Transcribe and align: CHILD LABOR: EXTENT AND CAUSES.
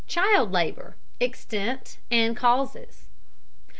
CHILD 0.07 0.51
LABOR: 0.51 0.95
EXTENT 1.19 1.99
AND 2.09 2.35
CAUSES. 2.35 3.05